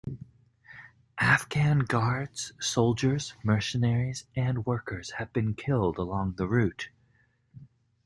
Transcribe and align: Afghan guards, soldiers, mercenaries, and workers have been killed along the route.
Afghan 1.19 1.81
guards, 1.81 2.53
soldiers, 2.59 3.35
mercenaries, 3.43 4.25
and 4.35 4.65
workers 4.65 5.11
have 5.19 5.31
been 5.31 5.53
killed 5.53 5.99
along 5.99 6.33
the 6.37 6.47
route. 6.47 6.89